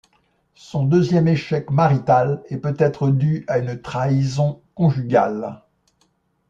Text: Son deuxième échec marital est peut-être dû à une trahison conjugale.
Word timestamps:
Son 0.55 0.81
deuxième 0.83 1.27
échec 1.27 1.69
marital 1.69 2.41
est 2.49 2.57
peut-être 2.57 3.09
dû 3.11 3.45
à 3.47 3.59
une 3.59 3.79
trahison 3.79 4.59
conjugale. 4.73 5.61